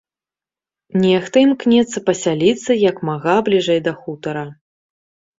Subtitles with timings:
[1.01, 4.43] Нехта імкнецца пасяліцца як мага бліжэй да хутара.